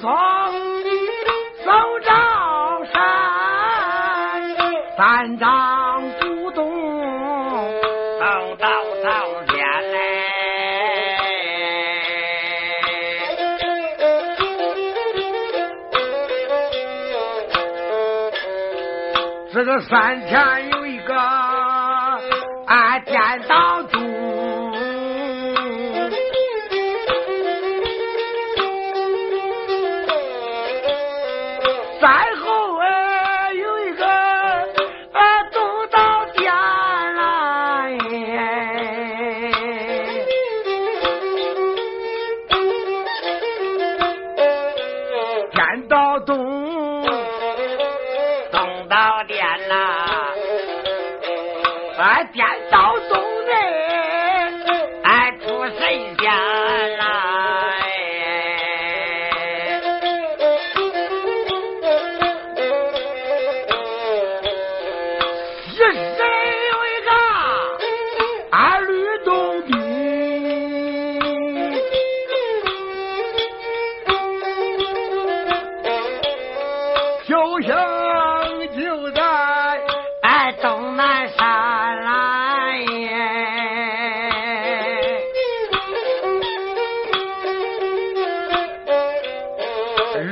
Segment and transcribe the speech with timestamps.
[0.00, 0.10] 从
[1.62, 1.70] 走
[2.06, 2.10] 赵
[2.86, 2.96] 山，
[4.96, 6.64] 三丈古洞
[8.18, 8.24] 走
[8.56, 8.66] 到
[9.02, 9.58] 早前
[9.92, 9.98] 来，
[19.52, 20.69] 这个山前。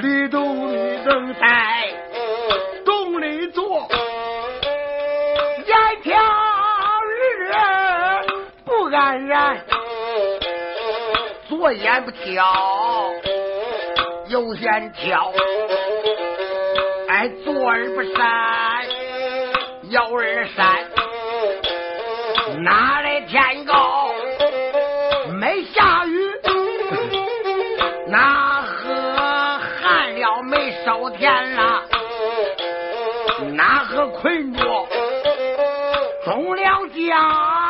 [0.01, 1.11] 绿豆绿豆
[1.41, 1.47] 在
[2.85, 3.89] 洞里坐，
[5.67, 6.17] 眼挑
[7.05, 7.53] 日
[8.65, 9.61] 不安然，
[11.49, 13.13] 左眼不挑，
[14.29, 15.33] 右眼挑，
[17.09, 18.87] 哎，左耳不扇，
[19.91, 20.87] 右耳扇，
[22.63, 24.08] 哪来天高？
[31.11, 31.83] 天啦，
[33.55, 34.61] 哪个困住？
[36.25, 37.68] 中了奖？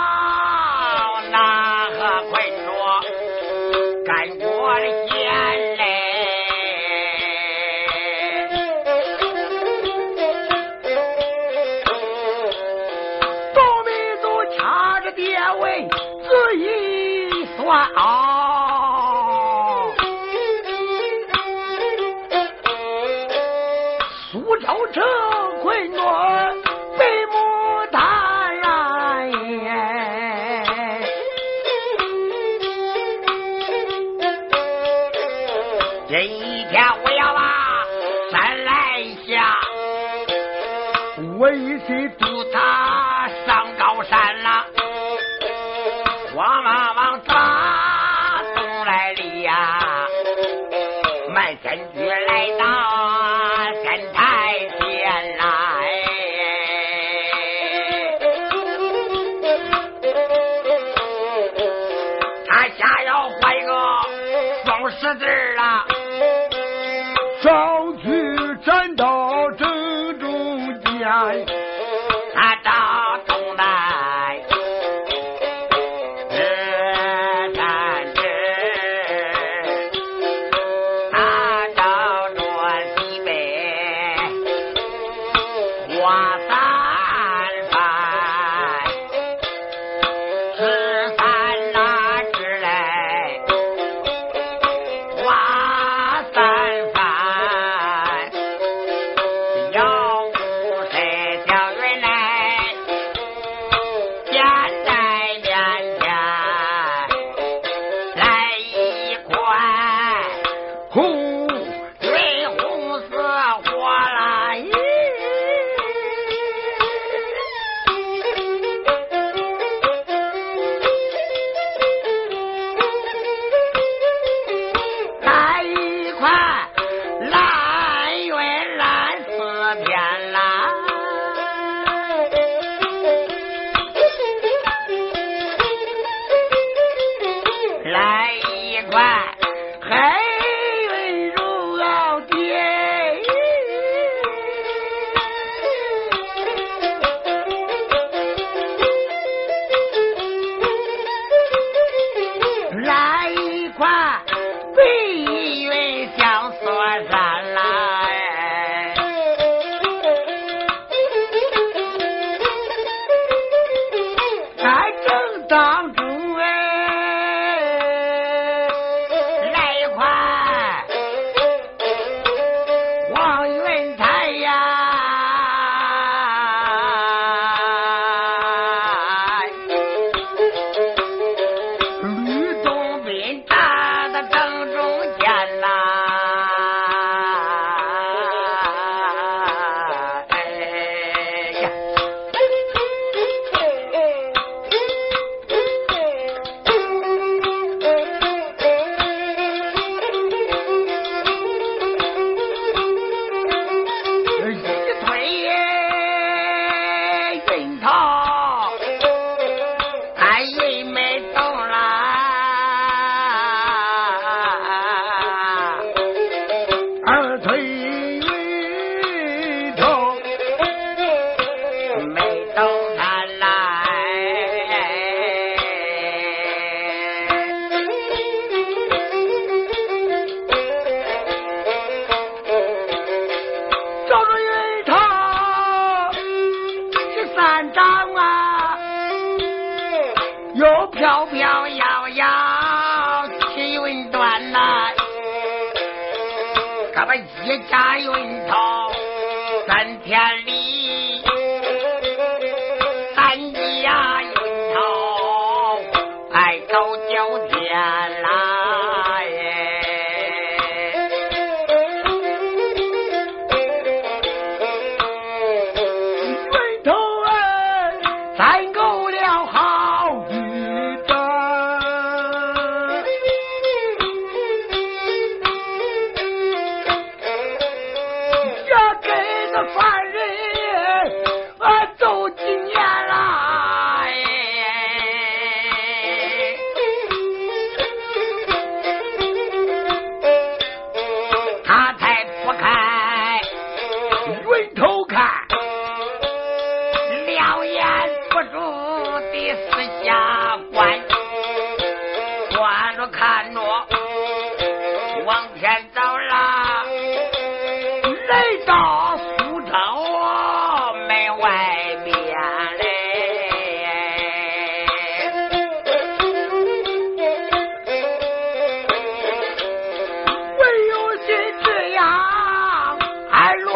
[237.72, 237.97] 长。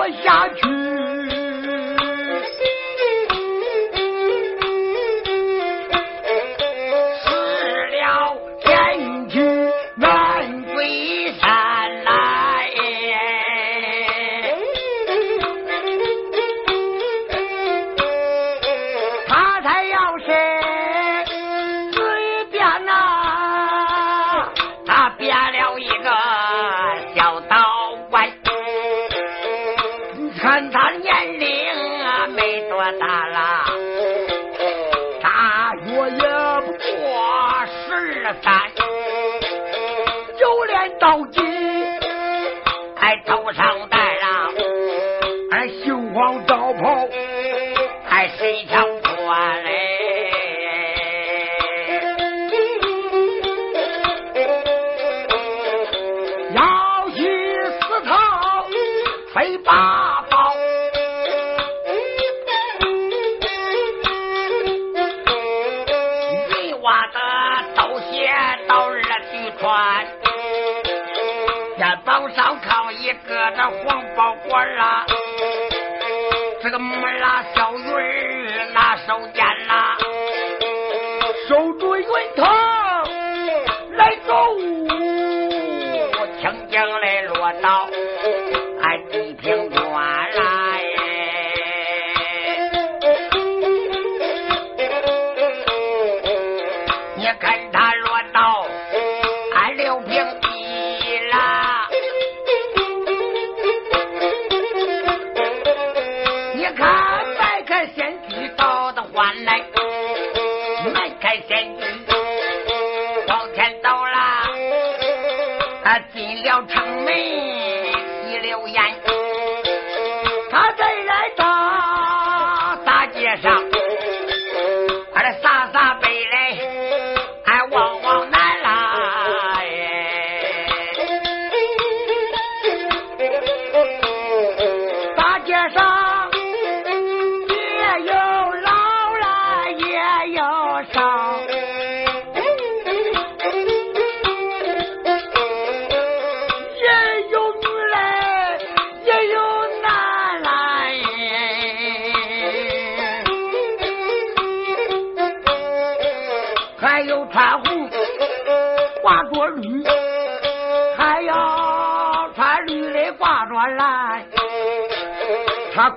[0.02, 0.81] 我下去。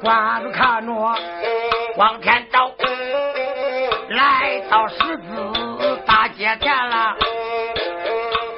[0.05, 1.17] 挂着卡诺，
[1.97, 2.71] 往前走，
[4.09, 7.15] 来到十字大街前了。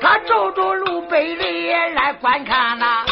[0.01, 3.05] 他走着路北里来观看呐、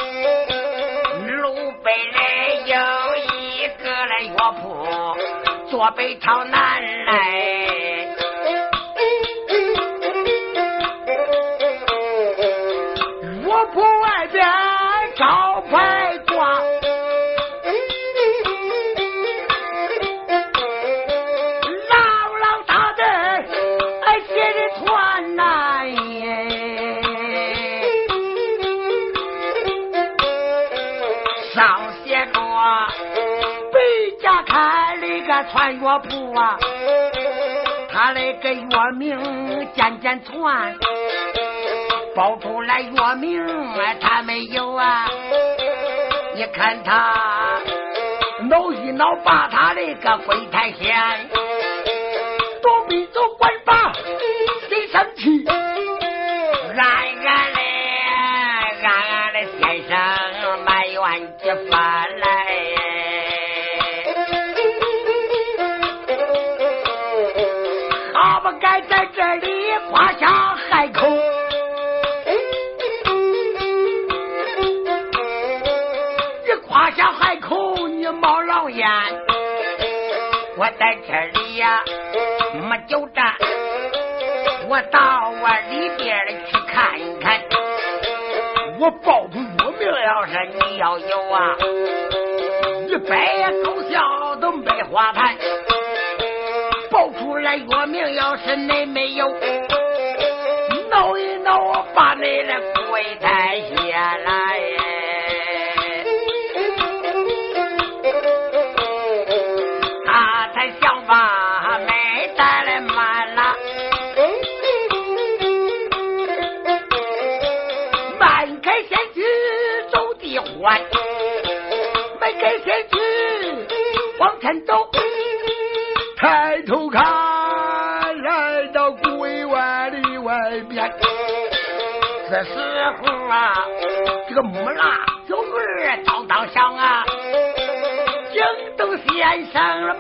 [1.28, 2.76] 路北里有
[3.16, 4.86] 一个来药铺，
[5.70, 7.14] 坐北朝南来。
[13.48, 14.44] 药铺外边
[15.16, 16.15] 招牌。
[38.06, 39.20] 他那个月明
[39.74, 40.78] 渐渐窜，
[42.16, 43.44] 报出来月明
[44.00, 45.10] 他没有啊！
[46.36, 47.60] 你看他
[48.42, 50.96] 挠一挠，把他那个鬼台掀，
[52.62, 53.92] 都没走官把，
[54.70, 55.65] 得生气。
[84.68, 86.18] 我到我里边
[86.48, 87.40] 去看一看。
[88.80, 91.56] 我报出我名，要是你要有啊，
[92.88, 95.36] 一百狗笑都没花盘。
[96.90, 99.28] 报出来我名，要是你没有，
[100.90, 104.32] 挠一挠，把你的柜台下来。
[104.32, 104.85] 迈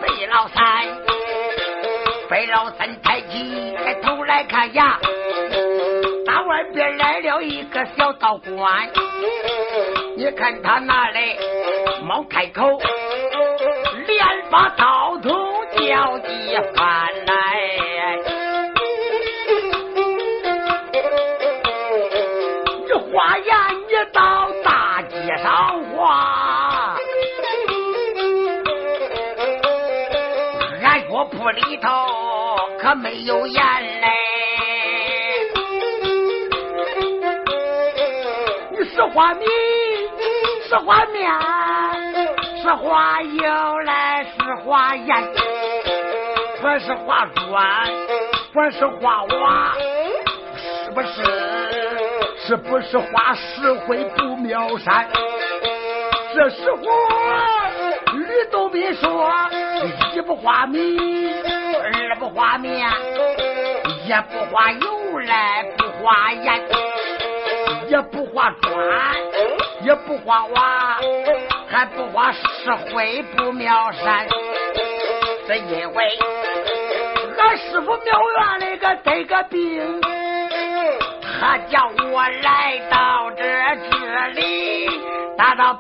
[0.02, 0.62] 贝老三。
[2.30, 5.00] 贝老三抬起头来看呀，
[6.26, 8.90] 大外边来了一个小道观。
[10.18, 11.20] 你看他那里
[12.04, 12.80] 没开口，
[14.08, 15.30] 连把刀头
[15.78, 17.34] 叫几番来。
[22.86, 23.56] 你花言
[23.88, 26.45] 你到大街上花，
[31.46, 31.90] 俺药铺里头
[32.80, 33.64] 可没有盐
[34.02, 34.08] 嘞。
[38.72, 39.46] 你实话你。
[40.68, 41.32] 实话面，
[42.60, 45.08] 实话油来，实话盐，
[46.60, 47.88] 管是话砖，
[48.52, 49.76] 管是话瓦，
[50.84, 51.24] 是不是？
[52.48, 55.08] 是不是话实惠不妙山？
[56.34, 56.80] 这时候
[58.14, 59.32] 吕洞宾说：
[60.14, 61.32] 一不画米，
[62.36, 62.88] 画面，
[64.06, 66.62] 也不画油来，不画盐，
[67.88, 68.72] 也不画砖。
[69.82, 70.98] 也不画瓦，
[71.68, 72.40] 还不画石
[72.92, 74.28] 灰不妙山，
[75.46, 76.20] 是因为
[77.38, 80.02] 俺师傅庙院那个得个病，
[81.40, 83.44] 他叫我来到这
[83.92, 84.90] 这里，
[85.38, 85.76] 打到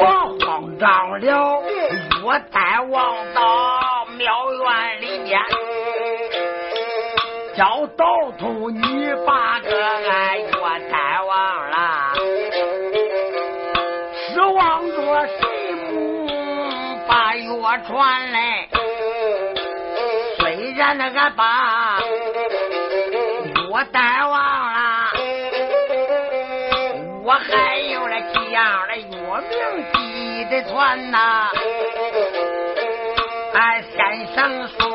[0.00, 0.04] 我
[0.46, 1.62] 慌张了，
[2.22, 5.40] 我带王到庙院里面，
[7.56, 8.04] 叫道
[8.38, 9.68] 徒你把个
[10.08, 10.50] 俺药
[10.88, 12.14] 带忘了，
[14.28, 16.28] 指望着谁不
[17.08, 18.68] 把药传来？
[20.38, 21.98] 虽然那个把
[23.72, 24.67] 我带王。
[30.58, 31.50] 记得传呐。
[33.54, 34.90] 俺先生说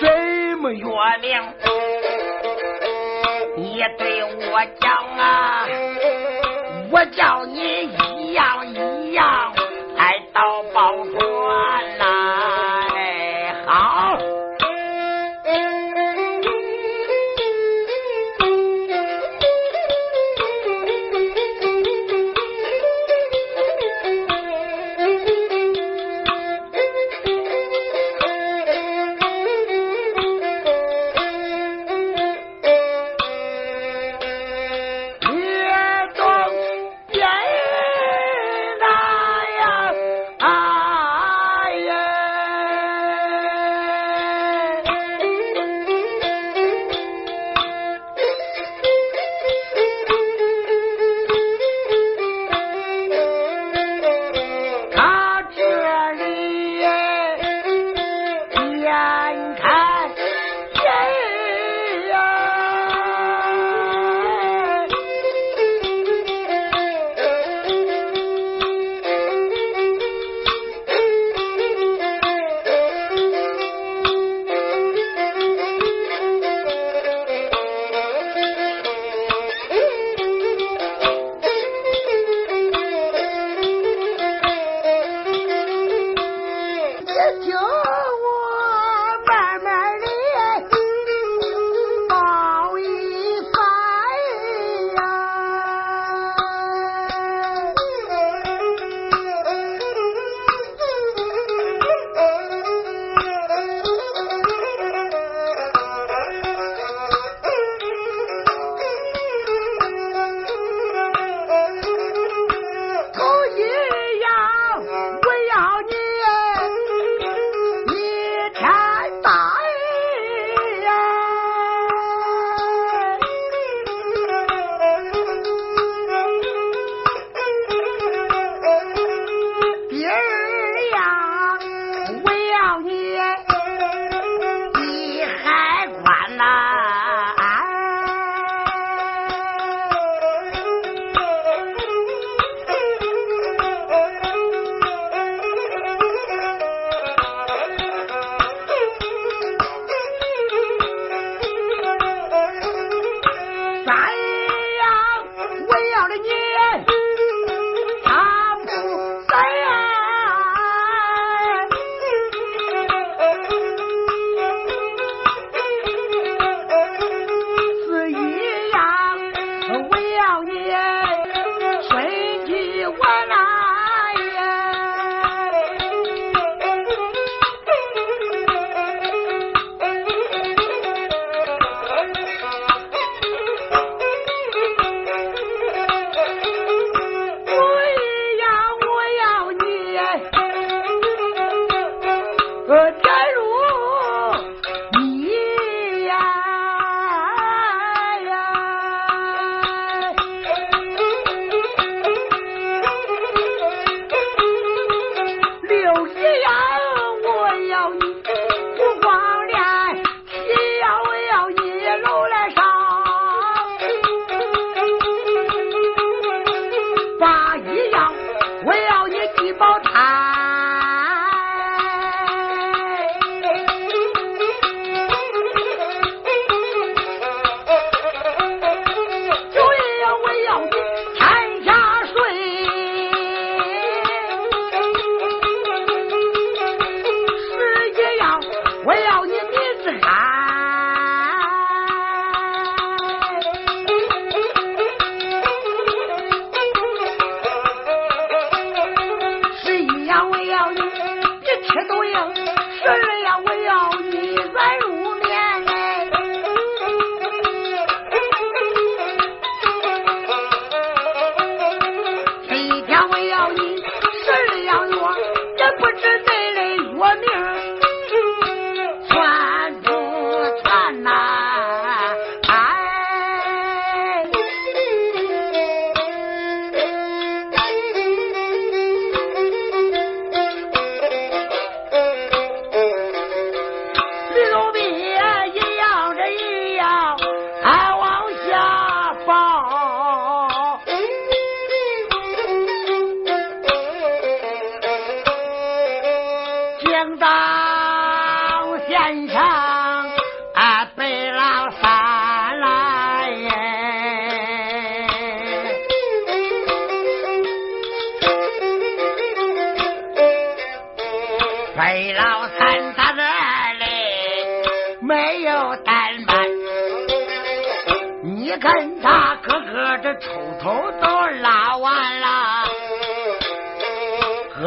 [0.00, 0.70] 什么。
[0.72, 0.84] 月
[1.22, 1.54] 亮，
[3.56, 5.66] 你对我讲啊，
[6.90, 9.52] 我叫你一样一样，
[9.96, 10.42] 来到
[10.74, 11.16] 宝船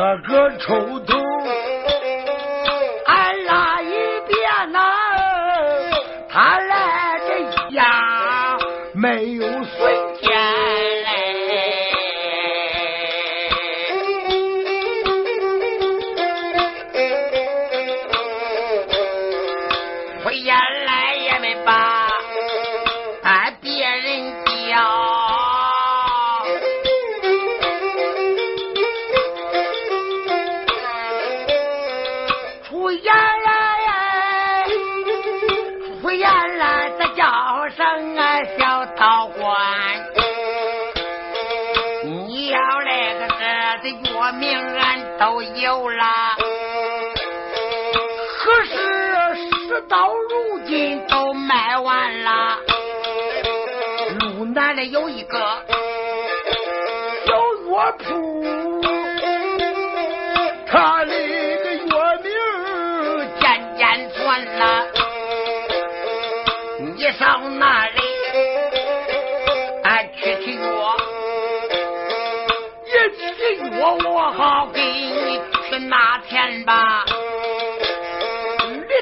[0.01, 1.30] 个个抽头，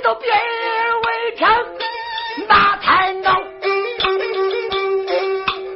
[0.10, 1.48] 都别为成
[2.48, 3.32] 那才能，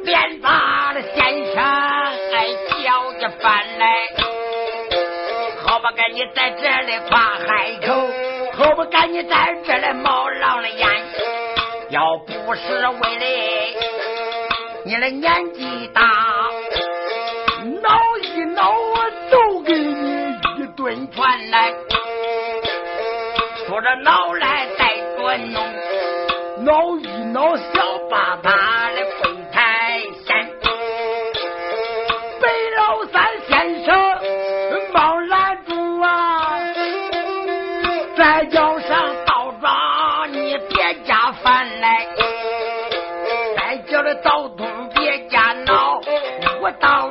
[0.04, 2.48] 便把那先生哎
[2.82, 3.94] 叫着饭来，
[5.64, 7.94] 好不，赶你在这里夸海口，
[8.56, 10.88] 好不，赶你在这里冒浪了烟，
[11.90, 13.26] 要不是为了
[14.84, 16.02] 你的年纪大。
[17.82, 17.88] 恼
[18.20, 21.72] 一恼我都给你一顿拳来，
[23.74, 25.60] 说着脑来带转弄，
[26.64, 28.52] 挠一挠小巴巴
[28.92, 30.48] 的柜台先，
[32.40, 33.92] 北老三先生
[34.92, 36.60] 忙拦住啊，
[38.16, 42.06] 再叫上道庄你别加烦来，
[43.56, 46.00] 再叫这道东别加恼，
[46.60, 47.03] 我到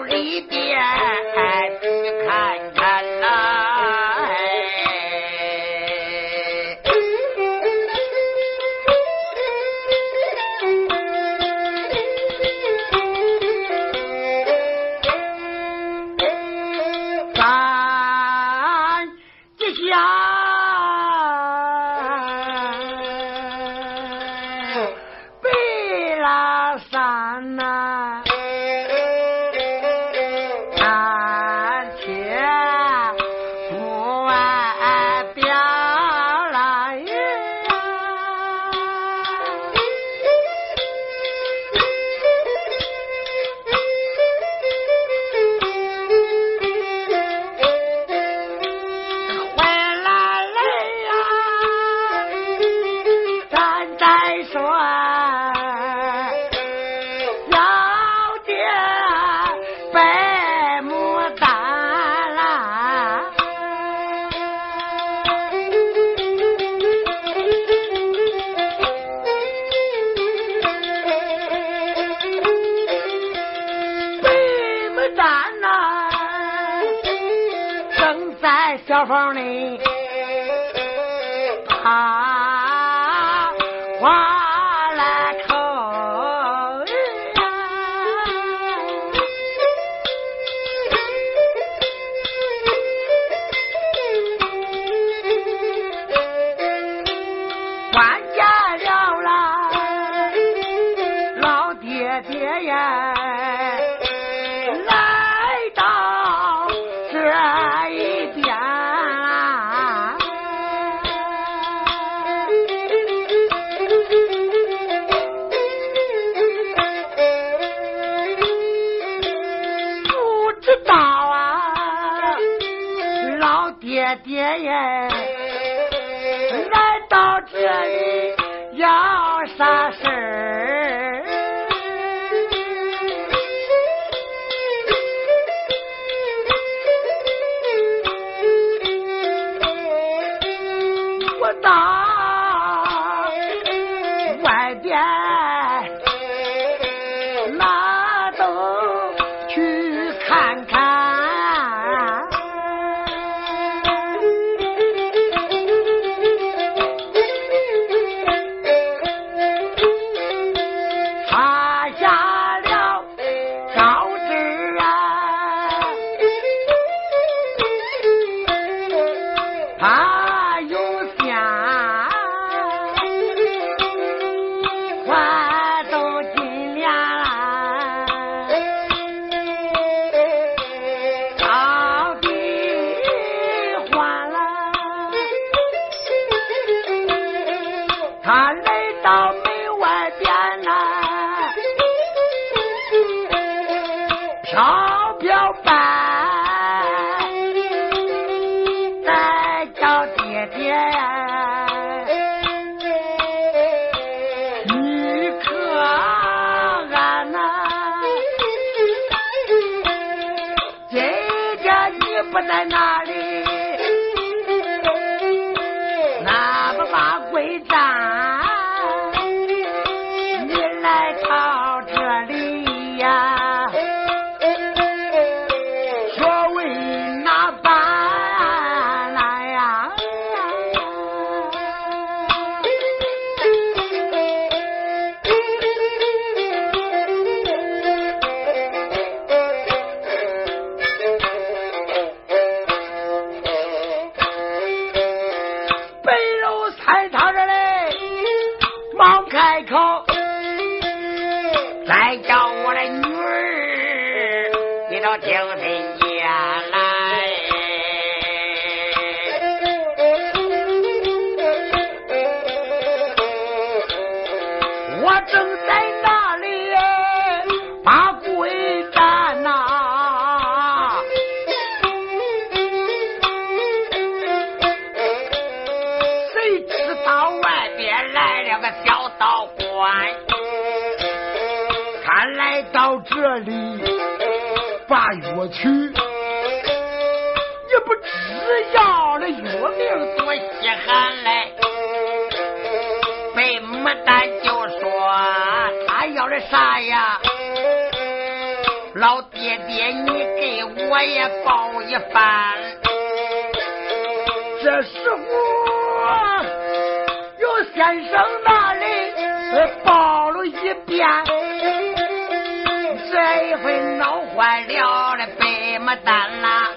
[316.43, 316.67] 啦，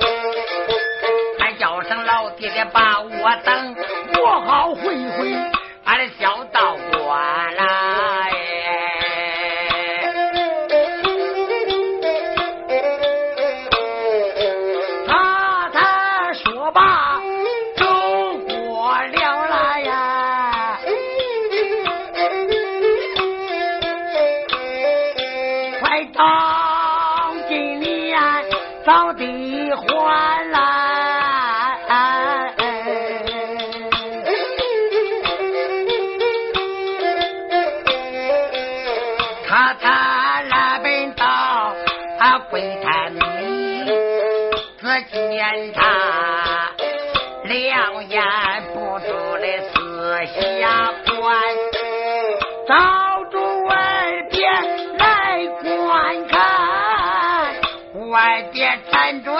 [1.40, 3.76] 还叫声老爹爹把我等，
[4.22, 5.34] 我好回回
[5.84, 7.85] 俺的小道馆啦。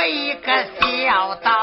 [0.07, 1.56] 一个小道。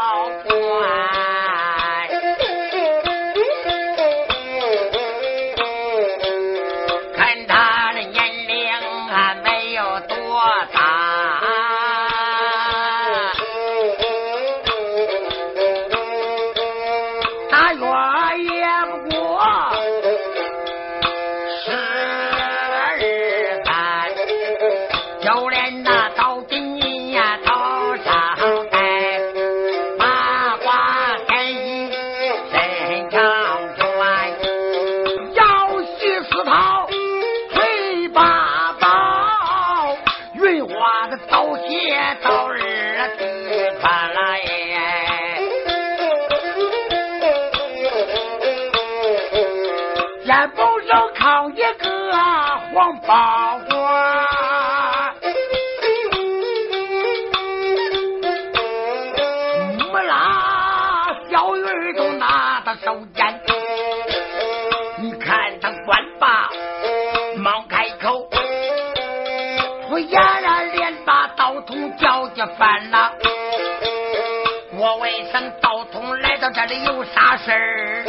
[76.64, 78.06] 童来到这里有啥事儿？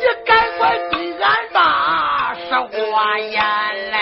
[0.00, 3.42] 你赶快对俺把说话言
[3.90, 3.98] 来。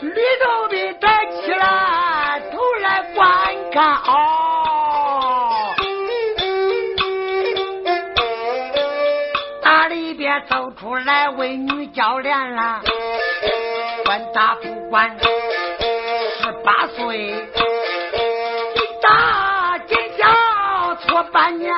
[0.00, 3.26] 吕洞宾抬起来头来观
[3.72, 5.74] 看，哦，
[9.62, 12.80] 打里边走出来位女教练了，
[14.04, 15.16] 管大不管，
[16.68, 17.34] 八岁，
[19.00, 21.74] 大金小错半年，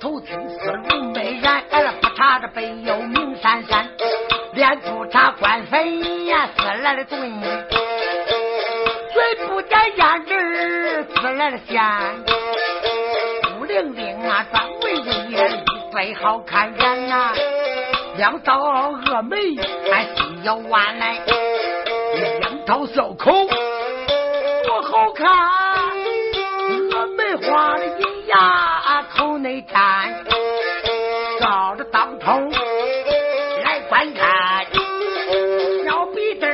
[0.00, 3.86] 头青丝如美髯，哎了不差这背有明闪闪，
[4.54, 7.18] 脸不差官粉呀，丝来的嘴，
[9.12, 11.82] 嘴不点胭脂，丝来的鲜，
[13.58, 15.62] 孤零零啊，专为为眼
[15.92, 17.34] 最好看人呐、
[18.16, 18.54] 两道
[19.04, 19.36] 峨眉
[19.92, 21.18] 还细腰弯来，
[22.64, 23.30] 两套小口
[24.64, 25.26] 多好看，
[26.90, 30.24] 峨眉花的银牙口内掺，
[31.40, 32.32] 照着当头
[33.64, 34.64] 来观看，
[35.84, 36.46] 小鼻子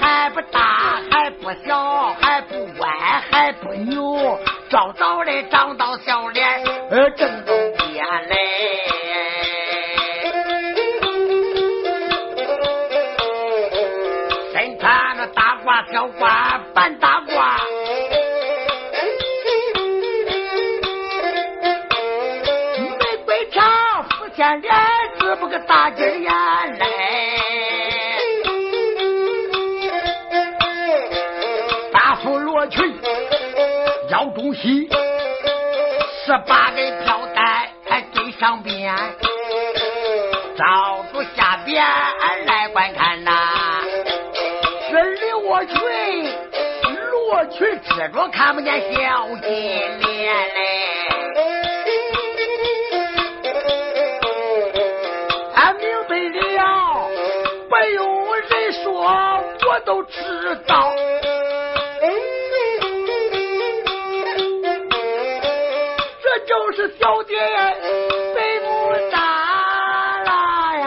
[0.00, 2.88] 还不大，还不小，还不歪，
[3.30, 4.38] 还不扭，
[4.70, 7.44] 早早的长到小脸，呃，正
[25.40, 26.32] 不个大金眼
[26.78, 26.86] 嘞。
[31.92, 32.98] 大幅罗裙
[34.10, 34.88] 腰中系，
[36.24, 38.94] 十八根飘带还对上边，
[40.56, 41.84] 照住下边
[42.46, 43.30] 来观看呐。
[44.90, 45.74] 这里我裙
[47.10, 49.50] 罗裙遮着看不见小金
[50.00, 50.97] 莲嘞。
[59.78, 60.18] 我都知
[60.66, 60.92] 道。
[66.20, 67.38] 这就是小姐
[68.34, 69.20] 被母大
[70.24, 70.82] 啦呀！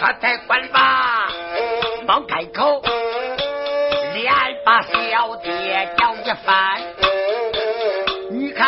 [0.00, 1.28] 他才管吧，
[2.08, 2.82] 忙开口，
[4.14, 4.34] 连
[4.64, 6.82] 把小爹叫一番。
[8.32, 8.66] 你看，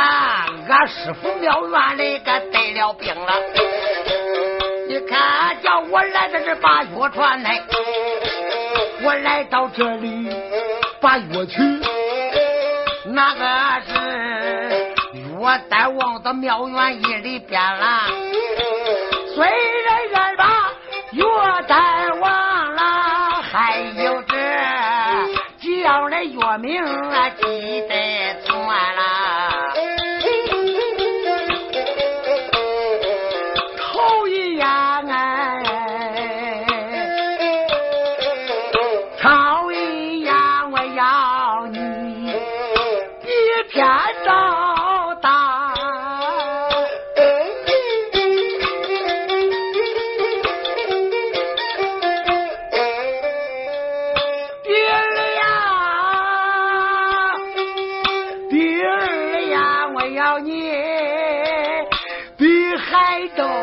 [0.68, 3.32] 俺师傅庙院里个得了病了，
[5.08, 7.62] 看叫我来到这把药传来，
[9.02, 10.30] 我来到这里
[11.00, 11.60] 把药取，
[13.06, 13.44] 那个
[13.86, 14.94] 是
[15.40, 18.06] 药袋忘到庙院一里边了，
[19.34, 20.44] 虽然俺把
[21.12, 22.82] 药袋忘了，
[23.42, 24.36] 还有这
[25.60, 29.81] 几样的药名啊记得全了。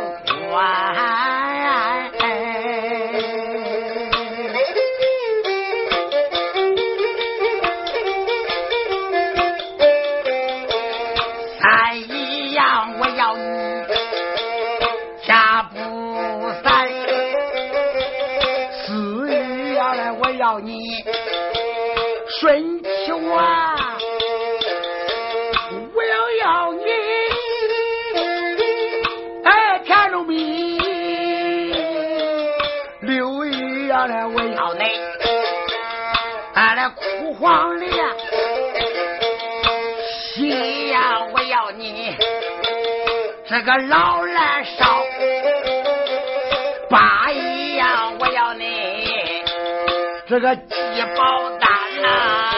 [0.10, 1.38] 海
[43.70, 44.84] 个老来少；
[46.89, 48.65] 八一呀，我要你
[50.28, 50.74] 这个鸡
[51.15, 51.70] 宝蛋
[52.01, 52.49] 呐，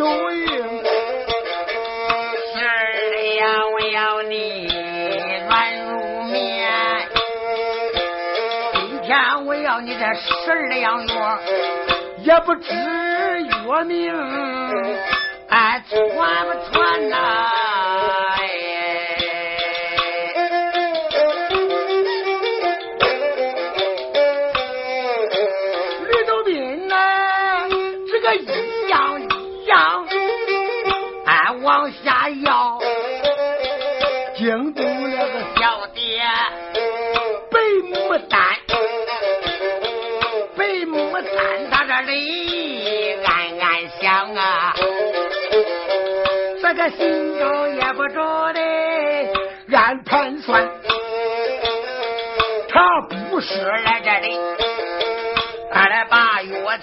[0.00, 0.88] 这都应是
[3.10, 3.44] 的呀！
[3.70, 4.66] 我要你
[5.46, 5.50] 软
[5.84, 6.66] 如棉。
[8.88, 11.38] 今天我要你这十二两药，
[12.22, 12.72] 也不知
[13.68, 14.10] 药名，
[15.50, 16.00] 还，传
[16.46, 17.50] 不传呐？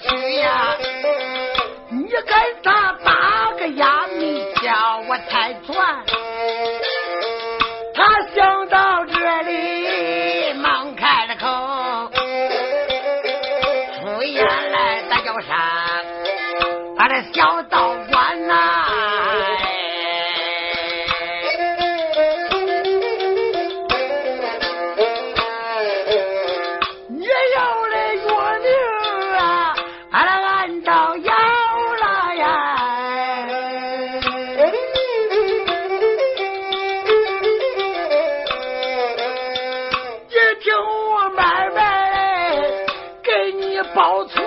[0.00, 0.77] 去呀！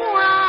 [0.01, 0.40] 报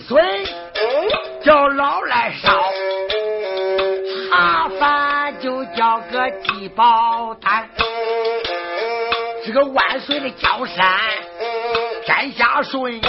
[0.00, 0.22] 水
[1.42, 2.50] 叫老来烧，
[4.30, 7.68] 茶饭就叫个地宝丹。
[9.44, 10.98] 这个万岁的江山
[12.04, 13.00] 天下顺，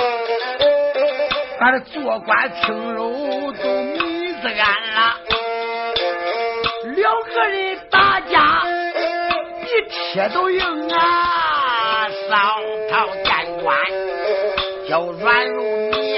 [1.59, 5.17] 俺这做官听楼都迷子安了。
[6.95, 8.63] 两个人打架
[9.61, 10.61] 比铁都硬
[10.93, 12.39] 啊，上
[12.89, 13.77] 朝见官
[14.89, 16.10] 叫软如。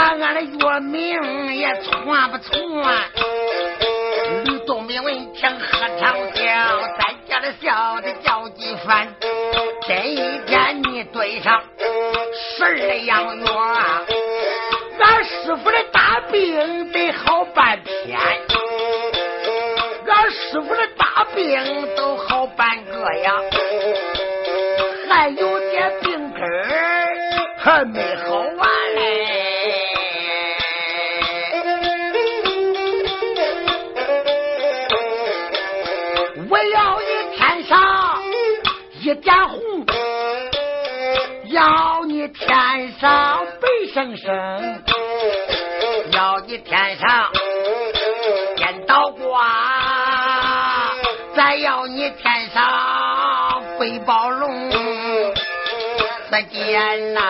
[0.00, 2.54] 把俺的药名也传不传？
[4.46, 6.42] 吕洞宾闻听喝长笑，
[6.96, 9.14] 在家里笑的叫几番。
[9.86, 11.62] 这一天你对上
[12.32, 13.52] 十二样药，
[15.00, 18.18] 俺师傅的大病得好半天，
[20.08, 23.34] 俺师傅的大病都好半个呀，
[25.10, 26.40] 还有点病根。
[27.62, 29.29] 还没好完嘞！
[39.10, 39.58] 一点红，
[41.46, 44.84] 要你天上白生生，
[46.12, 47.28] 要你天上
[48.54, 50.92] 颠倒挂，
[51.34, 52.30] 再要你天。
[52.54, 54.70] 上飞宝龙，
[56.30, 57.20] 再见呐，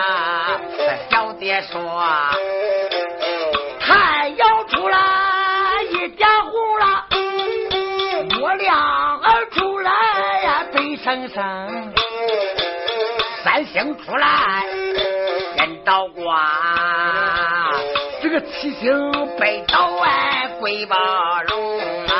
[1.09, 1.79] 小爹说，
[3.79, 4.99] 太阳出来
[5.91, 6.85] 一点红了，
[11.11, 11.93] 声声，
[13.43, 14.63] 三星出来
[15.57, 16.53] 人倒挂，
[18.21, 20.95] 这个七星北斗哎，鬼把
[21.49, 22.13] 龙哎。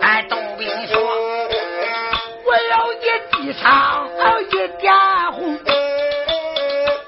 [0.00, 1.00] 俺，东兵说，
[2.44, 4.08] 我要你地上
[4.50, 4.92] 一点
[5.30, 5.56] 红，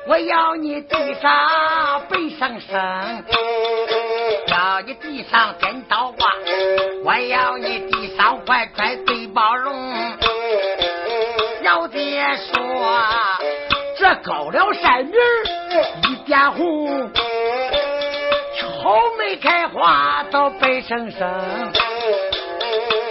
[0.07, 3.25] 我要你地上背上升。
[5.31, 6.29] 上真倒挂，
[7.05, 9.93] 我要你地上怀揣对宝龙。
[11.63, 13.01] 老爹说，
[13.99, 15.15] 这高了山名
[16.09, 17.11] 一点红，
[18.59, 21.73] 草没开花都白生生，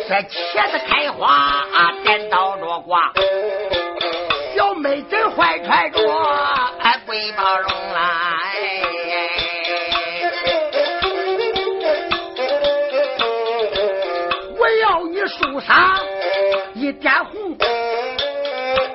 [0.08, 3.12] 这茄子开花啊颠倒着挂，
[4.56, 6.00] 小妹子怀揣着。
[7.06, 7.70] 贵宝龙
[16.96, 17.58] 一点红，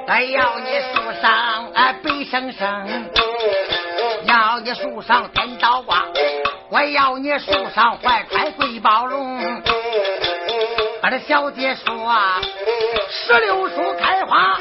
[0.07, 3.11] 还要你树上哎白生生，
[4.25, 6.07] 要你树上天刀挂，
[6.71, 9.39] 我要你树上怀揣贵宝龙。
[11.03, 12.41] 俺的小姐说啊，
[13.11, 14.59] 石榴树开花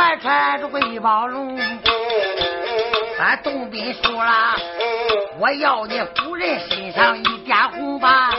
[0.00, 1.58] 怀揣着贵宝龙。
[3.18, 4.56] 俺东兵说了，
[5.38, 8.30] 我要你夫人身上一点红吧，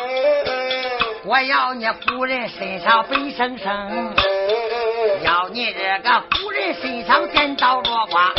[1.24, 4.16] 我要你夫人身上白生生。
[5.24, 8.34] 要你这个夫人身上见到落花，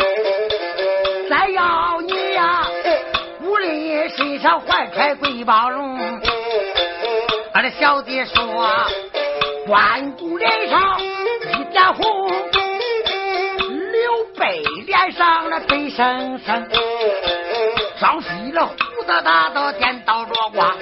[1.31, 2.67] 再要你呀，
[3.39, 5.97] 夫人身上怀揣贵宝龙。
[7.53, 8.69] 俺的小弟说，
[9.69, 12.33] 关公脸上一点红，
[14.43, 16.69] 刘备脸上那白生生，
[18.01, 20.75] 张飞那胡子大都颠倒着挂，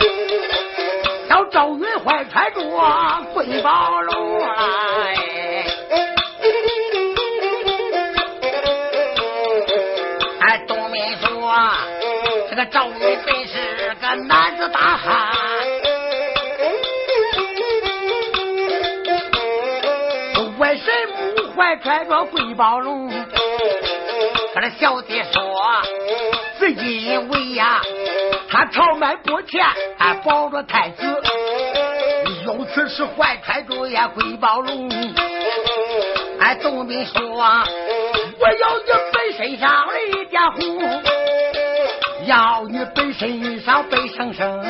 [1.28, 2.62] 小赵云怀揣着
[3.34, 4.46] 贵宝龙来。
[12.48, 15.30] 这个赵云本是个男子大汉，
[20.58, 23.10] 为什么怀揣着贵宝龙？
[24.70, 25.42] 他的小弟说，
[26.58, 27.80] 是因为呀，
[28.48, 29.64] 他朝卖国钱，
[29.98, 31.02] 还保着太子，
[32.44, 34.88] 由此是怀揣着呀贵宝龙。
[36.38, 41.02] 哎，董兵说，我要你本身上的一点红。
[42.26, 44.62] 要你本身上白生生，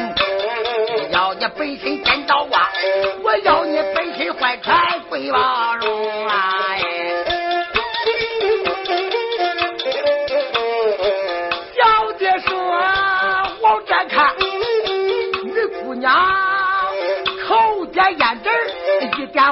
[1.11, 2.70] 要你本身见刀挂，
[3.22, 6.19] 我要你本身怀揣贵宝龙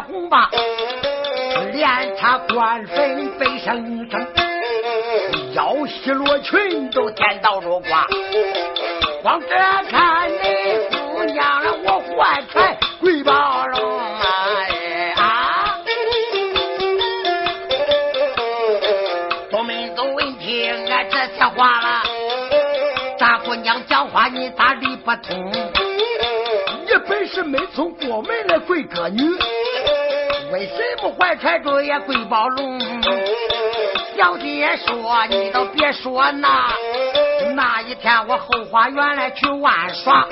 [0.00, 0.50] 红吧，
[1.72, 4.26] 脸擦官粉白生生。
[5.54, 8.06] 腰细罗裙都颠倒着挂，
[9.22, 9.48] 光这
[9.90, 10.36] 看你
[10.90, 15.78] 姑娘了，我怀揣贵宝龙哎啊！
[19.50, 22.02] 都没都闻听俺这些话了，
[23.18, 25.52] 大姑娘讲话你咋理不通？
[26.86, 29.22] 你本是没从过门的贵歌女，
[30.50, 30.72] 为什
[31.02, 32.80] 么怀揣着也贵宝龙？
[34.16, 36.72] 小姐说：“你都别说那，
[37.54, 40.26] 那一天我后花园来去玩耍，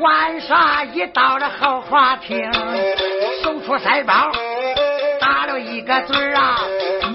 [0.00, 2.50] 玩耍一到了后花厅，
[3.42, 4.32] 手出腮帮
[5.20, 6.60] 打了一个嘴啊，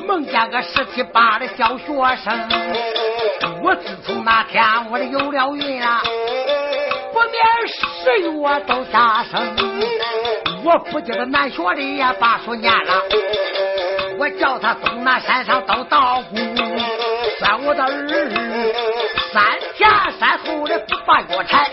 [0.06, 1.86] 梦见个十七八的小学
[2.24, 2.50] 生。
[3.64, 6.02] 我自从那天我的有了孕啊，
[7.14, 7.34] 不免
[7.68, 9.56] 十月都下生，
[10.66, 13.03] 我不记得南学的也，把书念了。”
[14.18, 16.36] 我叫他东南山上都道姑，
[17.38, 17.89] 算我的儿
[19.32, 19.88] 三前
[20.20, 21.70] 三后的不把药柴，